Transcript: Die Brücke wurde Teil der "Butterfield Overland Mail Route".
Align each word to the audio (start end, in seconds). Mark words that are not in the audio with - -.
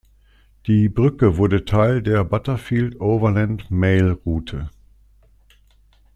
Die 0.65 0.89
Brücke 0.89 1.37
wurde 1.37 1.63
Teil 1.63 2.01
der 2.01 2.23
"Butterfield 2.23 2.99
Overland 2.99 3.69
Mail 3.69 4.17
Route". 4.25 4.67